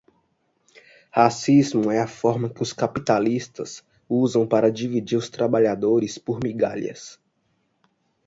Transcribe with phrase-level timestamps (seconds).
[1.11, 7.19] Racismo é a forma que os capitalistas usam para dividir os trabalhadores por migalhas